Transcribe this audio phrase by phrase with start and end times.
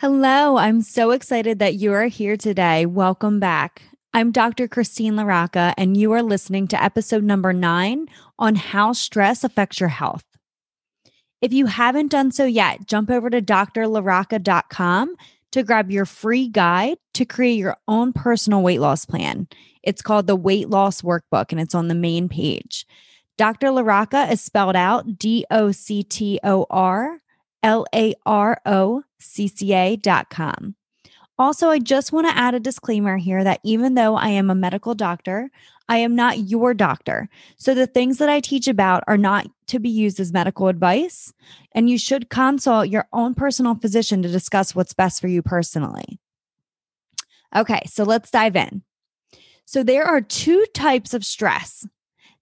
[0.00, 2.86] Hello, I'm so excited that you are here today.
[2.86, 3.82] Welcome back.
[4.14, 4.66] I'm Dr.
[4.66, 8.06] Christine LaRocca, and you are listening to episode number nine
[8.38, 10.24] on how stress affects your health.
[11.42, 15.16] If you haven't done so yet, jump over to drlarocca.com
[15.52, 19.48] to grab your free guide to create your own personal weight loss plan.
[19.82, 22.86] It's called the Weight Loss Workbook, and it's on the main page.
[23.36, 23.66] Dr.
[23.66, 27.18] LaRocca is spelled out D O C T O R
[27.62, 30.74] L A R O C C A.com.
[31.38, 34.54] Also, I just want to add a disclaimer here that even though I am a
[34.54, 35.50] medical doctor,
[35.88, 37.30] I am not your doctor.
[37.56, 41.32] So the things that I teach about are not to be used as medical advice,
[41.72, 46.20] and you should consult your own personal physician to discuss what's best for you personally.
[47.56, 48.82] Okay, so let's dive in.
[49.64, 51.86] So there are two types of stress.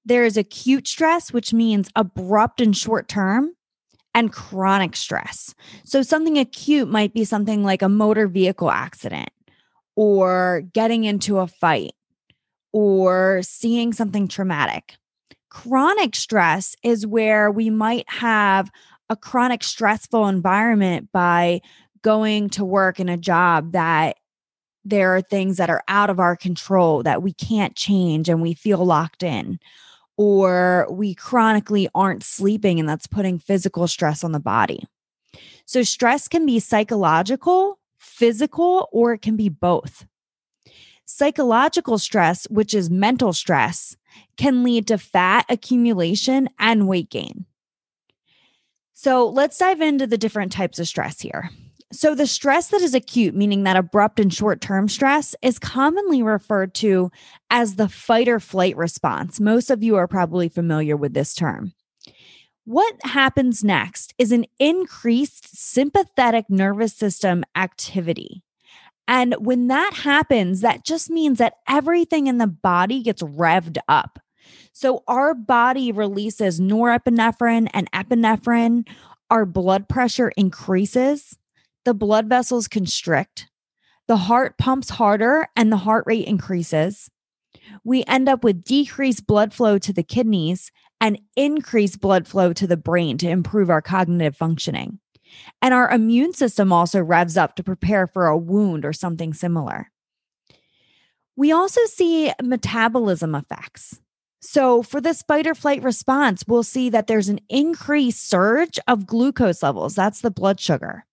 [0.05, 3.55] There is acute stress, which means abrupt and short term,
[4.18, 5.54] and chronic stress.
[5.84, 9.30] So, something acute might be something like a motor vehicle accident
[9.94, 11.92] or getting into a fight
[12.72, 14.96] or seeing something traumatic.
[15.50, 18.70] Chronic stress is where we might have
[19.08, 21.61] a chronic stressful environment by
[22.02, 24.16] going to work in a job that
[24.84, 28.52] there are things that are out of our control that we can't change and we
[28.52, 29.61] feel locked in
[30.19, 34.84] or we chronically aren't sleeping and that's putting physical stress on the body.
[35.64, 40.06] So, stress can be psychological, physical, or it can be both.
[41.05, 43.96] Psychological stress, which is mental stress,
[44.36, 47.46] can lead to fat accumulation and weight gain.
[48.94, 51.50] So, let's dive into the different types of stress here.
[51.91, 56.22] So, the stress that is acute, meaning that abrupt and short term stress, is commonly
[56.22, 57.11] referred to
[57.50, 59.41] as the fight or flight response.
[59.41, 61.72] Most of you are probably familiar with this term.
[62.67, 68.42] What happens next is an increased sympathetic nervous system activity.
[69.06, 74.18] And when that happens, that just means that everything in the body gets revved up.
[74.74, 78.86] So our body releases norepinephrine and epinephrine.
[79.30, 81.39] Our blood pressure increases
[81.84, 83.48] the blood vessels constrict,
[84.06, 87.11] the heart pumps harder, and the heart rate increases.
[87.84, 92.67] We end up with decreased blood flow to the kidneys and increased blood flow to
[92.67, 94.98] the brain to improve our cognitive functioning.
[95.61, 99.90] And our immune system also revs up to prepare for a wound or something similar.
[101.36, 104.00] We also see metabolism effects.
[104.40, 109.62] So, for fight or flight response, we'll see that there's an increased surge of glucose
[109.62, 109.94] levels.
[109.94, 111.05] That's the blood sugar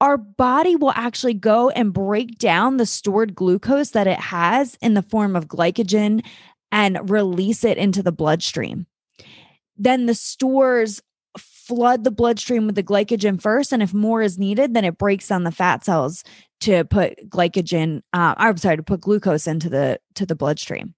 [0.00, 4.94] our body will actually go and break down the stored glucose that it has in
[4.94, 6.24] the form of glycogen
[6.72, 8.86] and release it into the bloodstream.
[9.76, 11.02] Then the stores
[11.38, 13.72] flood the bloodstream with the glycogen first.
[13.72, 16.24] And if more is needed, then it breaks down the fat cells
[16.60, 20.94] to put glycogen, uh, I'm sorry, to put glucose into the to the bloodstream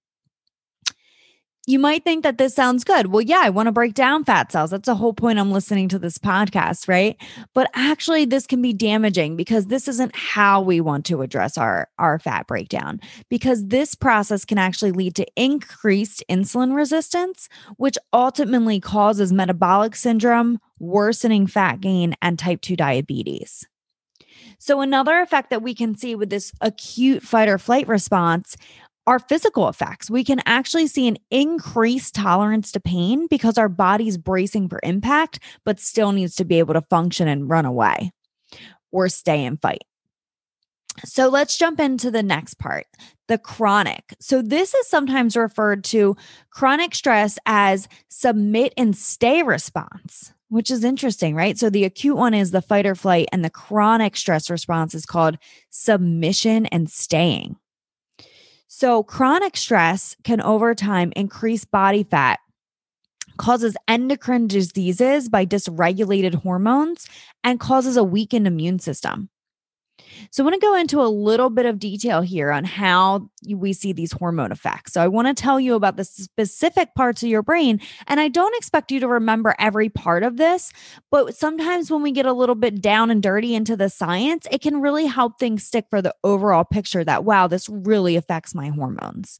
[1.65, 3.07] you might think that this sounds good.
[3.07, 4.71] Well, yeah, I want to break down fat cells.
[4.71, 7.15] That's the whole point I'm listening to this podcast, right?
[7.53, 11.87] But actually this can be damaging because this isn't how we want to address our
[11.97, 17.47] our fat breakdown because this process can actually lead to increased insulin resistance,
[17.77, 23.65] which ultimately causes metabolic syndrome, worsening fat gain and type 2 diabetes.
[24.59, 28.55] So, another effect that we can see with this acute fight or flight response
[29.05, 30.09] our physical effects.
[30.09, 35.39] We can actually see an increased tolerance to pain because our body's bracing for impact,
[35.65, 38.11] but still needs to be able to function and run away
[38.91, 39.83] or stay and fight.
[41.05, 42.85] So let's jump into the next part
[43.27, 44.13] the chronic.
[44.19, 46.15] So, this is sometimes referred to
[46.51, 51.57] chronic stress as submit and stay response, which is interesting, right?
[51.57, 55.05] So, the acute one is the fight or flight, and the chronic stress response is
[55.05, 55.37] called
[55.69, 57.55] submission and staying.
[58.83, 62.41] So, chronic stress can over time increase body fat,
[63.37, 67.07] causes endocrine diseases by dysregulated hormones,
[67.45, 69.29] and causes a weakened immune system.
[70.31, 73.73] So, I want to go into a little bit of detail here on how we
[73.73, 74.93] see these hormone effects.
[74.93, 77.79] So, I want to tell you about the specific parts of your brain.
[78.07, 80.71] And I don't expect you to remember every part of this,
[81.11, 84.61] but sometimes when we get a little bit down and dirty into the science, it
[84.61, 88.69] can really help things stick for the overall picture that, wow, this really affects my
[88.69, 89.39] hormones.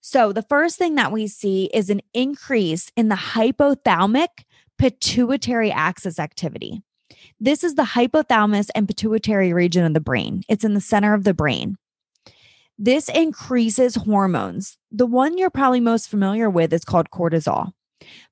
[0.00, 4.44] So, the first thing that we see is an increase in the hypothalamic
[4.78, 6.82] pituitary axis activity.
[7.38, 10.42] This is the hypothalamus and pituitary region of the brain.
[10.48, 11.76] It's in the center of the brain.
[12.78, 14.78] This increases hormones.
[14.90, 17.72] The one you're probably most familiar with is called cortisol,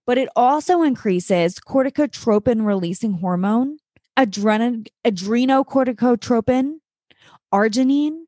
[0.06, 3.78] but it also increases corticotropin releasing hormone,
[4.18, 6.74] adren- adrenocorticotropin,
[7.52, 8.24] arginine,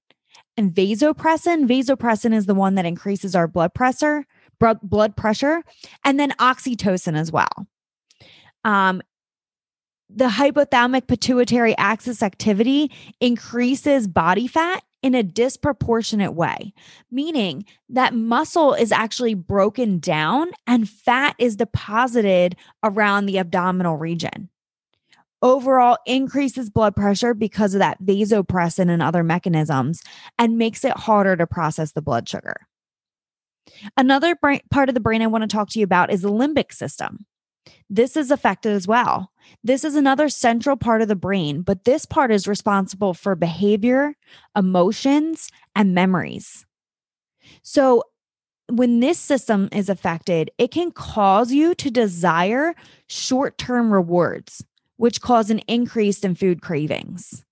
[0.56, 1.66] and vasopressin.
[1.68, 4.24] Vasopressin is the one that increases our blood pressure,
[4.82, 5.62] blood pressure,
[6.04, 7.66] and then oxytocin as well.
[8.64, 9.02] Um,
[10.08, 16.72] the hypothalamic pituitary axis activity increases body fat in a disproportionate way,
[17.10, 24.48] meaning that muscle is actually broken down and fat is deposited around the abdominal region.
[25.42, 30.02] Overall, increases blood pressure because of that vasopressin and other mechanisms
[30.38, 32.66] and makes it harder to process the blood sugar.
[33.96, 36.72] Another part of the brain I want to talk to you about is the limbic
[36.72, 37.26] system.
[37.88, 39.30] This is affected as well.
[39.62, 44.14] This is another central part of the brain, but this part is responsible for behavior,
[44.56, 46.64] emotions, and memories.
[47.62, 48.02] So,
[48.68, 52.74] when this system is affected, it can cause you to desire
[53.06, 54.64] short term rewards,
[54.96, 57.44] which cause an increase in food cravings.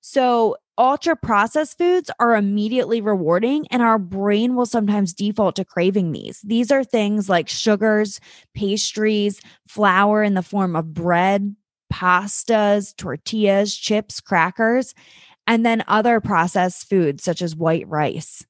[0.00, 6.12] So, ultra processed foods are immediately rewarding, and our brain will sometimes default to craving
[6.12, 6.40] these.
[6.42, 8.20] These are things like sugars,
[8.54, 11.54] pastries, flour in the form of bread,
[11.92, 14.94] pastas, tortillas, chips, crackers,
[15.46, 18.44] and then other processed foods such as white rice.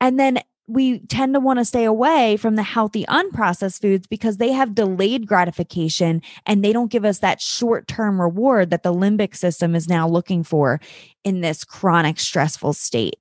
[0.00, 4.38] And then we tend to want to stay away from the healthy unprocessed foods because
[4.38, 8.94] they have delayed gratification and they don't give us that short term reward that the
[8.94, 10.80] limbic system is now looking for
[11.22, 13.16] in this chronic stressful state.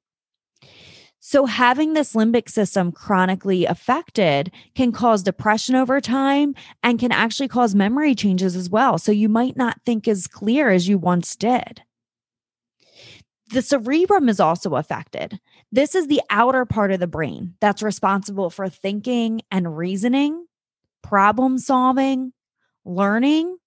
[1.25, 6.53] So, having this limbic system chronically affected can cause depression over time
[6.83, 8.97] and can actually cause memory changes as well.
[8.97, 11.81] So, you might not think as clear as you once did.
[13.53, 15.39] The cerebrum is also affected.
[15.71, 20.47] This is the outer part of the brain that's responsible for thinking and reasoning,
[21.03, 22.33] problem solving,
[22.83, 23.57] learning,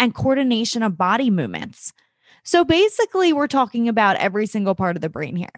[0.00, 1.92] and coordination of body movements.
[2.42, 5.48] So basically, we're talking about every single part of the brain here.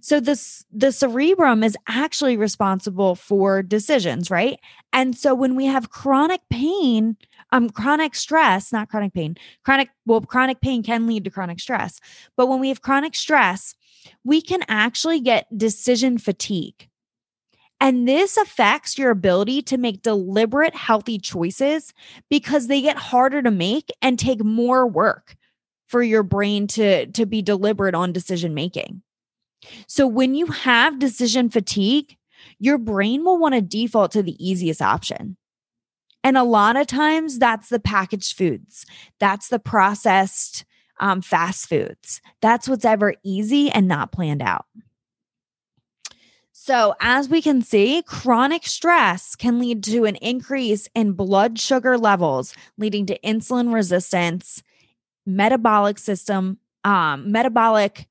[0.00, 4.58] So this the cerebrum is actually responsible for decisions, right?
[4.94, 7.18] And so when we have chronic pain,
[7.54, 12.00] um chronic stress, not chronic pain, chronic well chronic pain can lead to chronic stress.
[12.36, 13.74] But when we have chronic stress,
[14.24, 16.88] we can actually get decision fatigue.
[17.80, 21.92] And this affects your ability to make deliberate, healthy choices
[22.28, 25.36] because they get harder to make and take more work
[25.86, 29.02] for your brain to, to be deliberate on decision making.
[29.86, 32.16] So when you have decision fatigue,
[32.58, 35.36] your brain will want to default to the easiest option.
[36.24, 38.86] And a lot of times that's the packaged foods,
[39.20, 40.64] that's the processed
[40.98, 42.22] um, fast foods.
[42.40, 44.64] That's what's ever easy and not planned out.
[46.52, 51.98] So, as we can see, chronic stress can lead to an increase in blood sugar
[51.98, 54.62] levels, leading to insulin resistance,
[55.26, 58.06] metabolic system, um, metabolic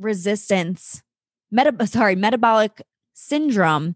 [0.00, 1.04] resistance,
[1.52, 2.82] meta- sorry, metabolic
[3.12, 3.94] syndrome,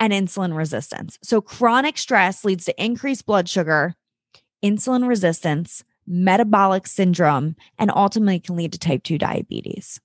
[0.00, 1.18] and insulin resistance.
[1.22, 3.94] So, chronic stress leads to increased blood sugar,
[4.64, 10.00] insulin resistance, metabolic syndrome, and ultimately can lead to type 2 diabetes.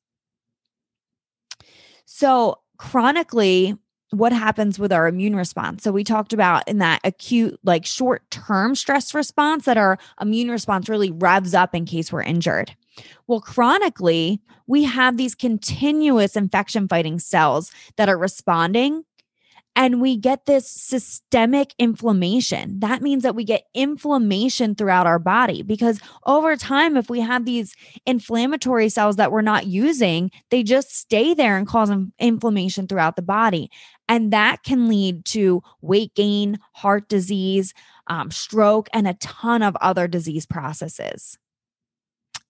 [2.06, 3.78] So, chronically,
[4.12, 5.84] what happens with our immune response.
[5.84, 10.52] So we talked about in that acute, like short term stress response that our immune
[10.52, 12.76] response really revs up in case we're injured.
[13.28, 19.04] Well, chronically, we have these continuous infection fighting cells that are responding
[19.76, 22.80] and we get this systemic inflammation.
[22.82, 27.46] That means that we get inflammation throughout our body because over time, if we have
[27.46, 27.74] these
[28.06, 33.22] inflammatory cells that we're not using, they just stay there and cause inflammation throughout the
[33.22, 33.72] body.
[34.10, 37.74] And that can lead to weight gain, heart disease,
[38.08, 41.38] um, stroke, and a ton of other disease processes.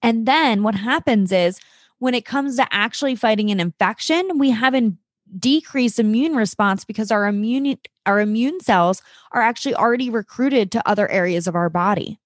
[0.01, 1.59] And then what happens is,
[1.99, 4.97] when it comes to actually fighting an infection, we have an
[5.37, 11.09] decreased immune response because our immune our immune cells are actually already recruited to other
[11.09, 12.19] areas of our body.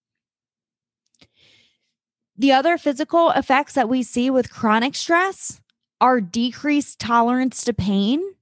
[2.38, 5.62] The other physical effects that we see with chronic stress
[6.02, 8.35] are decreased tolerance to pain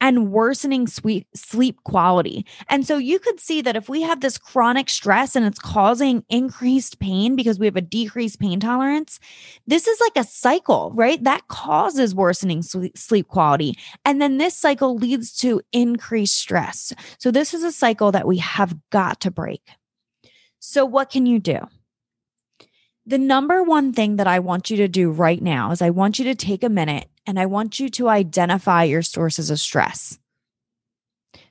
[0.00, 2.46] and worsening sweet sleep quality.
[2.68, 6.24] And so you could see that if we have this chronic stress and it's causing
[6.28, 9.20] increased pain because we have a decreased pain tolerance,
[9.66, 11.22] this is like a cycle, right?
[11.22, 13.76] That causes worsening sleep quality.
[14.04, 16.92] And then this cycle leads to increased stress.
[17.18, 19.62] So this is a cycle that we have got to break.
[20.58, 21.58] So what can you do?
[23.10, 26.20] The number one thing that I want you to do right now is I want
[26.20, 30.20] you to take a minute and I want you to identify your sources of stress.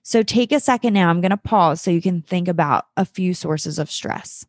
[0.02, 1.10] So take a second now.
[1.10, 4.46] I'm going to pause so you can think about a few sources of stress.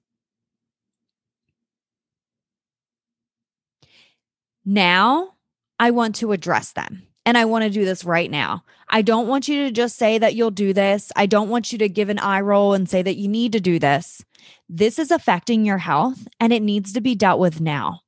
[4.65, 5.35] Now,
[5.81, 8.63] I want to address them and I want to do this right now.
[8.89, 11.11] I don't want you to just say that you'll do this.
[11.17, 13.61] I don't want you to give an eye roll and say that you need to
[13.61, 14.25] do this.
[14.73, 18.03] This is affecting your health and it needs to be dealt with now.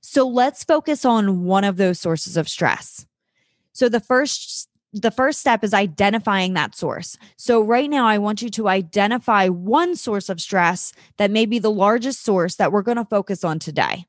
[0.00, 3.06] So let's focus on one of those sources of stress.
[3.72, 7.16] So the first the first step is identifying that source.
[7.36, 11.60] So right now I want you to identify one source of stress that may be
[11.60, 14.06] the largest source that we're going to focus on today.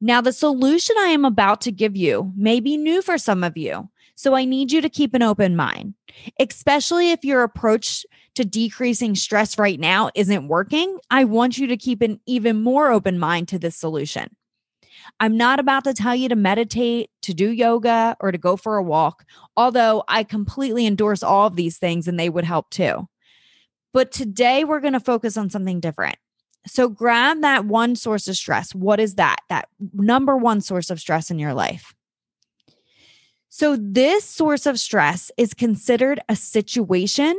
[0.00, 3.56] Now the solution I am about to give you may be new for some of
[3.56, 3.88] you.
[4.14, 5.94] So I need you to keep an open mind,
[6.38, 8.04] especially if your approach
[8.34, 10.98] to decreasing stress right now isn't working.
[11.10, 14.34] I want you to keep an even more open mind to this solution.
[15.20, 18.76] I'm not about to tell you to meditate, to do yoga, or to go for
[18.76, 19.24] a walk,
[19.56, 23.08] although I completely endorse all of these things and they would help too.
[23.92, 26.16] But today we're going to focus on something different.
[26.66, 28.74] So grab that one source of stress.
[28.74, 29.36] What is that?
[29.48, 31.92] That number one source of stress in your life.
[33.54, 37.38] So, this source of stress is considered a situation,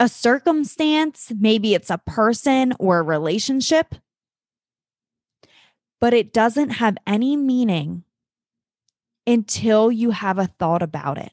[0.00, 3.94] a circumstance, maybe it's a person or a relationship,
[6.00, 8.02] but it doesn't have any meaning
[9.28, 11.30] until you have a thought about it.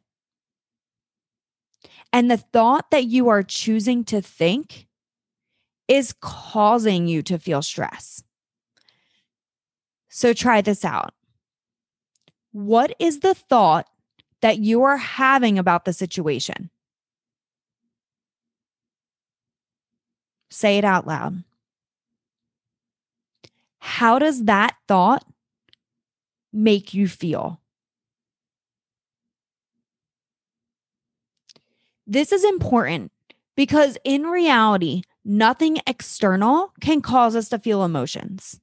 [2.13, 4.85] And the thought that you are choosing to think
[5.87, 8.23] is causing you to feel stress.
[10.09, 11.15] So try this out.
[12.53, 13.87] What is the thought
[14.41, 16.69] that you are having about the situation?
[20.49, 21.43] Say it out loud.
[23.79, 25.25] How does that thought
[26.53, 27.59] make you feel?
[32.05, 33.11] This is important
[33.55, 38.59] because in reality, nothing external can cause us to feel emotions.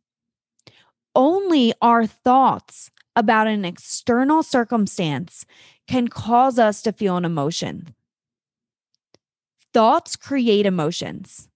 [1.16, 5.46] Only our thoughts about an external circumstance
[5.86, 7.94] can cause us to feel an emotion.
[9.72, 11.48] Thoughts create emotions.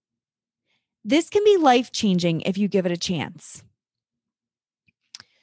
[1.04, 3.64] This can be life changing if you give it a chance.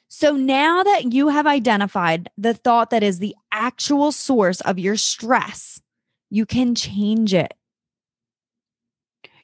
[0.08, 4.96] So now that you have identified the thought that is the actual source of your
[4.96, 5.80] stress,
[6.30, 7.54] you can change it.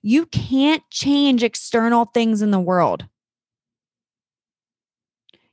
[0.02, 3.06] You can't change external things in the world.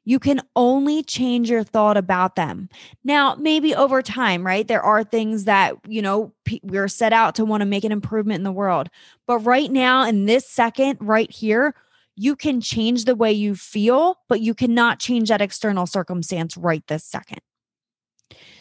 [0.05, 2.69] You can only change your thought about them.
[3.03, 4.67] Now, maybe over time, right?
[4.67, 6.31] There are things that, you know,
[6.61, 8.89] we're set out to want to make an improvement in the world.
[9.25, 11.75] But right now, in this second, right here,
[12.15, 16.85] you can change the way you feel, but you cannot change that external circumstance right
[16.87, 17.39] this second.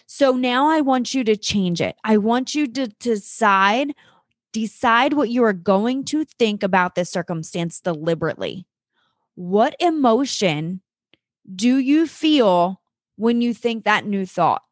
[0.07, 1.97] So now I want you to change it.
[2.05, 3.95] I want you to decide
[4.53, 8.65] decide what you are going to think about this circumstance deliberately.
[9.35, 10.81] What emotion
[11.53, 12.81] do you feel
[13.17, 14.63] when you think that new thought?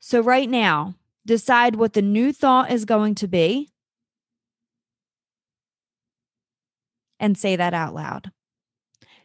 [0.00, 3.70] So, right now, decide what the new thought is going to be
[7.20, 8.32] and say that out loud.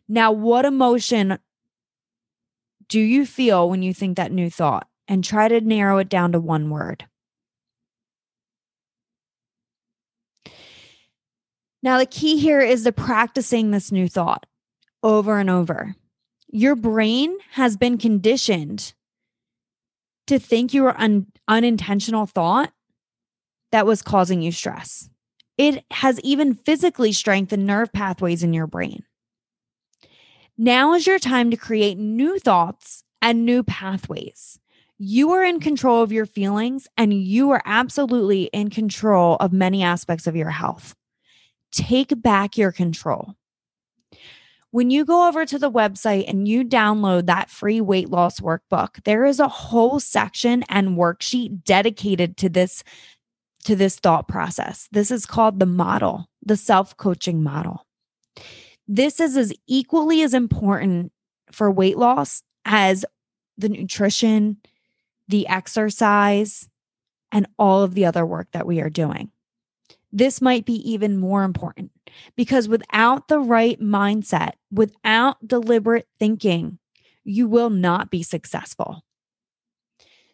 [0.08, 1.40] Now, what emotion
[2.88, 4.88] do you feel when you think that new thought?
[5.10, 7.06] And try to narrow it down to one word.
[11.88, 14.46] Now, the key here is the practicing this new thought
[15.04, 15.96] over and over.
[16.50, 18.94] Your brain has been conditioned
[20.26, 22.74] to think your un- unintentional thought
[23.72, 25.10] that was causing you stress.
[25.58, 29.06] It has even physically strengthened nerve pathways in your brain.
[30.58, 34.60] Now is your time to create new thoughts and new pathways.
[34.98, 39.84] You are in control of your feelings and you are absolutely in control of many
[39.84, 40.94] aspects of your health.
[41.78, 43.36] Take back your control.
[44.72, 49.04] When you go over to the website and you download that free weight loss workbook,
[49.04, 52.84] there is a whole section and worksheet dedicated to this
[53.66, 54.90] to this thought process.
[54.92, 57.86] This is called the model, the self-coaching model.
[58.88, 61.12] This is as equally as important
[61.52, 63.06] for weight loss as
[63.56, 64.58] the nutrition,
[65.28, 66.68] the exercise,
[67.32, 69.30] and all of the other work that we are doing
[70.12, 71.92] this might be even more important
[72.36, 76.80] because without the right mindset, without deliberate thinking,
[77.24, 79.04] you will not be successful.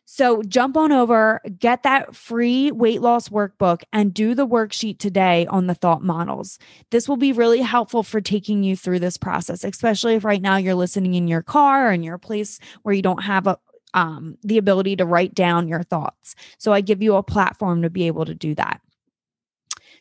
[0.06, 5.48] So jump on over, get that free weight loss workbook, and do the worksheet today
[5.48, 6.60] on the thought models.
[6.92, 10.58] This will be really helpful for taking you through this process, especially if right now
[10.58, 13.58] you're listening in your car or in your place where you don't have a,
[13.96, 16.36] um, the ability to write down your thoughts.
[16.58, 18.82] So I give you a platform to be able to do that.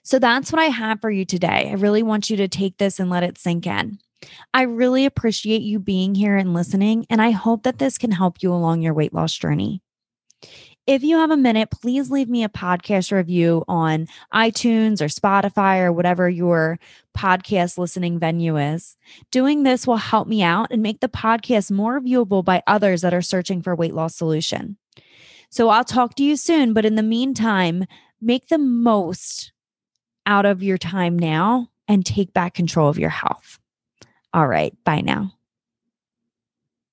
[0.03, 1.69] So that's what I have for you today.
[1.71, 3.99] I really want you to take this and let it sink in.
[4.55, 8.43] I really appreciate you being here and listening, and I hope that this can help
[8.43, 9.83] you along your weight loss journey.
[10.85, 15.81] If you have a minute, please leave me a podcast review on iTunes or Spotify
[15.81, 16.81] or whatever your
[17.17, 18.97] podcast listening venue is.
[19.31, 23.15] Doing this will help me out and make the podcast more viewable by others that
[23.15, 24.77] are searching for weight loss solution.
[25.51, 27.85] So I'll talk to you soon, but in the meantime,
[28.21, 29.52] make the most
[30.27, 33.59] out of your time now and take back control of your health.
[34.33, 35.33] All right, bye now.